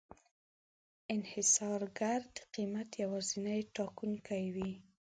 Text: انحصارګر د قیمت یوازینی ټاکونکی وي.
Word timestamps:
انحصارګر 1.15 2.19
د 2.35 2.37
قیمت 2.53 2.89
یوازینی 3.03 3.59
ټاکونکی 3.75 4.43
وي. 4.55 4.71